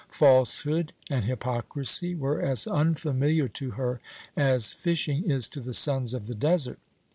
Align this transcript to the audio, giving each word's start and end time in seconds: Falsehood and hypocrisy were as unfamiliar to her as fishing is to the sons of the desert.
Falsehood 0.09 0.93
and 1.11 1.25
hypocrisy 1.25 2.15
were 2.15 2.41
as 2.41 2.65
unfamiliar 2.65 3.47
to 3.47 3.69
her 3.77 3.99
as 4.35 4.73
fishing 4.73 5.29
is 5.29 5.47
to 5.49 5.59
the 5.59 5.75
sons 5.75 6.15
of 6.15 6.25
the 6.25 6.33
desert. 6.33 6.79